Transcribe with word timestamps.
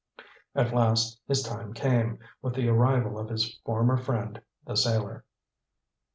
At 0.55 0.73
last 0.73 1.21
his 1.27 1.43
time 1.43 1.75
came, 1.75 2.17
with 2.41 2.55
the 2.55 2.67
arrival 2.69 3.19
of 3.19 3.29
his 3.29 3.59
former 3.59 3.97
friend, 3.97 4.41
the 4.65 4.75
sailor. 4.75 5.25